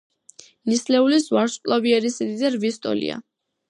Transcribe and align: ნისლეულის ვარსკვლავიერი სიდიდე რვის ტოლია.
ნისლეულის 0.71 1.29
ვარსკვლავიერი 1.37 2.15
სიდიდე 2.19 2.55
რვის 2.59 2.85
ტოლია. 2.87 3.25